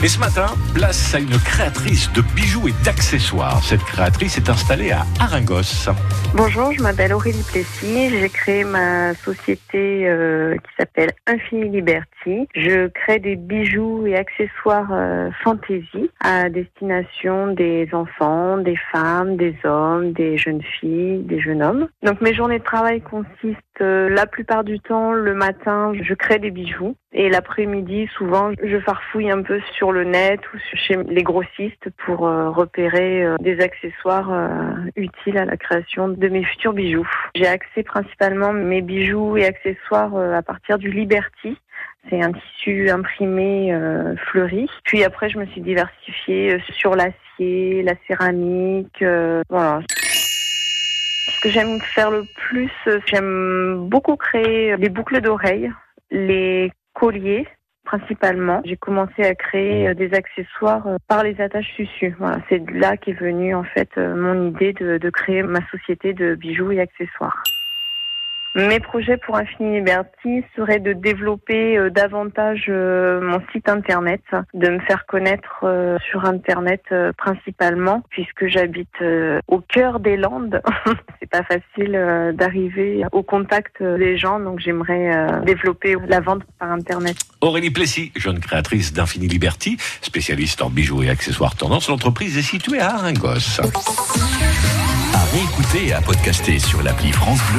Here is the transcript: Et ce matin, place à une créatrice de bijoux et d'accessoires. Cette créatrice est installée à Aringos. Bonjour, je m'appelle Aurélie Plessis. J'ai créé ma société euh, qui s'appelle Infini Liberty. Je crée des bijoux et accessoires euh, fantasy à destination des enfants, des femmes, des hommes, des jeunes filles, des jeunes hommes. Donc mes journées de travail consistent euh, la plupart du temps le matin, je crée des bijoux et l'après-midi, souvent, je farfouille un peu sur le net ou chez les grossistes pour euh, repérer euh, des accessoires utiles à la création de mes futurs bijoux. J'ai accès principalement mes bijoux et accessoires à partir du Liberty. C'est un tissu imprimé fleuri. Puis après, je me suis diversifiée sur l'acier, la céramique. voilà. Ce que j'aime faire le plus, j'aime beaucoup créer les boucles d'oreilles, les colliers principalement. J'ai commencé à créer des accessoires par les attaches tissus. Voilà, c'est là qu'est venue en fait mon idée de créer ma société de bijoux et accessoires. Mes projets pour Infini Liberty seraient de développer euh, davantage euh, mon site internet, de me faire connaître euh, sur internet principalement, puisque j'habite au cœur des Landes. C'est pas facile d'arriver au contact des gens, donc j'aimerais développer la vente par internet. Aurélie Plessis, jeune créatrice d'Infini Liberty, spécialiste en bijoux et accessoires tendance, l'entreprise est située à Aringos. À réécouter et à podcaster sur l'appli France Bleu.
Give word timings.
Et 0.00 0.06
ce 0.06 0.20
matin, 0.20 0.46
place 0.74 1.12
à 1.12 1.18
une 1.18 1.36
créatrice 1.40 2.12
de 2.12 2.22
bijoux 2.22 2.68
et 2.68 2.74
d'accessoires. 2.84 3.60
Cette 3.64 3.82
créatrice 3.82 4.36
est 4.36 4.48
installée 4.48 4.92
à 4.92 5.04
Aringos. 5.18 5.90
Bonjour, 6.34 6.72
je 6.72 6.80
m'appelle 6.80 7.12
Aurélie 7.12 7.42
Plessis. 7.42 8.10
J'ai 8.10 8.28
créé 8.28 8.62
ma 8.62 9.12
société 9.14 10.08
euh, 10.08 10.54
qui 10.54 10.70
s'appelle 10.78 11.10
Infini 11.26 11.68
Liberty. 11.68 12.06
Je 12.54 12.88
crée 12.88 13.18
des 13.18 13.36
bijoux 13.36 14.06
et 14.06 14.16
accessoires 14.16 14.92
euh, 14.92 15.30
fantasy 15.42 16.10
à 16.20 16.48
destination 16.48 17.48
des 17.48 17.88
enfants, 17.92 18.58
des 18.58 18.76
femmes, 18.92 19.36
des 19.36 19.54
hommes, 19.64 20.12
des 20.12 20.36
jeunes 20.36 20.62
filles, 20.62 21.22
des 21.22 21.40
jeunes 21.40 21.62
hommes. 21.62 21.88
Donc 22.02 22.20
mes 22.20 22.34
journées 22.34 22.58
de 22.58 22.64
travail 22.64 23.00
consistent 23.00 23.62
euh, 23.80 24.08
la 24.08 24.26
plupart 24.26 24.64
du 24.64 24.80
temps 24.80 25.12
le 25.12 25.34
matin, 25.34 25.92
je 26.00 26.14
crée 26.14 26.38
des 26.38 26.50
bijoux 26.50 26.96
et 27.12 27.28
l'après-midi, 27.28 28.08
souvent, 28.16 28.50
je 28.62 28.78
farfouille 28.80 29.30
un 29.30 29.42
peu 29.42 29.60
sur 29.76 29.92
le 29.92 30.04
net 30.04 30.40
ou 30.52 30.58
chez 30.74 30.96
les 31.04 31.22
grossistes 31.22 31.88
pour 32.04 32.26
euh, 32.26 32.50
repérer 32.50 33.24
euh, 33.24 33.36
des 33.40 33.60
accessoires 33.60 34.30
utiles 34.96 35.38
à 35.38 35.44
la 35.44 35.56
création 35.56 36.08
de 36.08 36.28
mes 36.28 36.44
futurs 36.44 36.72
bijoux. 36.72 37.08
J'ai 37.34 37.46
accès 37.46 37.82
principalement 37.82 38.52
mes 38.52 38.82
bijoux 38.82 39.36
et 39.36 39.46
accessoires 39.46 40.16
à 40.16 40.42
partir 40.42 40.78
du 40.78 40.90
Liberty. 40.90 41.56
C'est 42.08 42.22
un 42.22 42.32
tissu 42.32 42.90
imprimé 42.90 43.76
fleuri. 44.26 44.68
Puis 44.84 45.04
après, 45.04 45.28
je 45.28 45.38
me 45.38 45.46
suis 45.46 45.60
diversifiée 45.60 46.58
sur 46.72 46.94
l'acier, 46.94 47.82
la 47.82 47.94
céramique. 48.06 49.04
voilà. 49.50 49.80
Ce 49.88 51.40
que 51.42 51.50
j'aime 51.50 51.80
faire 51.80 52.10
le 52.10 52.24
plus, 52.34 52.70
j'aime 53.06 53.88
beaucoup 53.88 54.16
créer 54.16 54.76
les 54.76 54.88
boucles 54.88 55.20
d'oreilles, 55.20 55.70
les 56.10 56.72
colliers 56.94 57.46
principalement. 57.84 58.60
J'ai 58.64 58.76
commencé 58.76 59.22
à 59.24 59.34
créer 59.34 59.94
des 59.94 60.12
accessoires 60.12 60.86
par 61.06 61.22
les 61.22 61.40
attaches 61.40 61.74
tissus. 61.74 62.14
Voilà, 62.18 62.38
c'est 62.48 62.62
là 62.70 62.96
qu'est 62.98 63.12
venue 63.12 63.54
en 63.54 63.64
fait 63.64 63.96
mon 63.96 64.48
idée 64.48 64.72
de 64.72 65.10
créer 65.10 65.42
ma 65.42 65.66
société 65.70 66.12
de 66.12 66.34
bijoux 66.34 66.70
et 66.72 66.80
accessoires. 66.80 67.42
Mes 68.54 68.80
projets 68.80 69.18
pour 69.18 69.36
Infini 69.36 69.76
Liberty 69.76 70.42
seraient 70.56 70.80
de 70.80 70.92
développer 70.92 71.76
euh, 71.76 71.90
davantage 71.90 72.64
euh, 72.68 73.20
mon 73.20 73.40
site 73.52 73.68
internet, 73.68 74.22
de 74.54 74.70
me 74.70 74.80
faire 74.80 75.04
connaître 75.06 75.60
euh, 75.64 75.98
sur 76.10 76.24
internet 76.24 76.82
principalement, 77.16 78.02
puisque 78.08 78.46
j'habite 78.48 78.88
au 79.46 79.60
cœur 79.60 80.00
des 80.00 80.16
Landes. 80.16 80.62
C'est 81.20 81.30
pas 81.30 81.42
facile 81.42 82.34
d'arriver 82.34 83.02
au 83.12 83.22
contact 83.22 83.82
des 83.82 84.16
gens, 84.16 84.40
donc 84.40 84.60
j'aimerais 84.60 85.42
développer 85.44 85.96
la 86.08 86.20
vente 86.20 86.42
par 86.58 86.70
internet. 86.70 87.16
Aurélie 87.40 87.70
Plessis, 87.70 88.12
jeune 88.16 88.40
créatrice 88.40 88.92
d'Infini 88.92 89.28
Liberty, 89.28 89.76
spécialiste 90.00 90.62
en 90.62 90.70
bijoux 90.70 91.02
et 91.02 91.10
accessoires 91.10 91.54
tendance, 91.54 91.88
l'entreprise 91.88 92.38
est 92.38 92.42
située 92.42 92.80
à 92.80 92.94
Aringos. 92.94 93.60
À 95.14 95.24
réécouter 95.32 95.88
et 95.88 95.92
à 95.92 96.00
podcaster 96.00 96.58
sur 96.58 96.82
l'appli 96.82 97.12
France 97.12 97.40
Bleu. 97.50 97.56